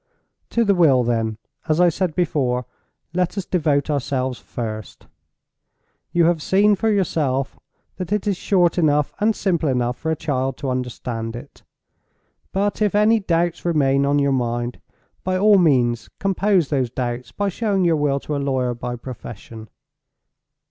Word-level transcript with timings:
To 0.49 0.65
the 0.65 0.73
will, 0.73 1.03
then, 1.03 1.37
as 1.69 1.79
I 1.79 1.89
said 1.89 2.15
before, 2.15 2.65
let 3.13 3.37
us 3.37 3.45
devote 3.45 3.87
ourselves 3.87 4.39
first. 4.39 5.05
You 6.11 6.25
have 6.25 6.41
seen 6.41 6.73
for 6.73 6.89
yourself 6.91 7.59
that 7.97 8.11
it 8.11 8.25
is 8.25 8.35
short 8.35 8.79
enough 8.79 9.13
and 9.19 9.35
simple 9.35 9.69
enough 9.69 9.95
for 9.95 10.09
a 10.09 10.15
child 10.15 10.57
to 10.57 10.71
understand 10.71 11.35
it. 11.35 11.61
But 12.51 12.81
if 12.81 12.95
any 12.95 13.19
doubts 13.19 13.63
remain 13.63 14.03
on 14.07 14.17
your 14.17 14.31
mind, 14.31 14.81
by 15.23 15.37
all 15.37 15.59
means 15.59 16.09
compose 16.19 16.69
those 16.69 16.89
doubts 16.89 17.31
by 17.31 17.49
showing 17.49 17.85
your 17.85 17.95
will 17.97 18.19
to 18.21 18.35
a 18.35 18.41
lawyer 18.41 18.73
by 18.73 18.95
profession. 18.95 19.69